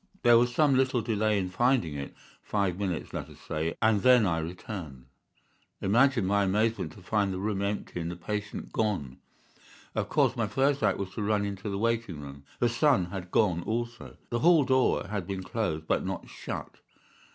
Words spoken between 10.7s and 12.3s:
act was to run into the waiting